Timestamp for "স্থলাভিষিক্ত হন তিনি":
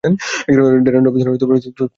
1.35-1.89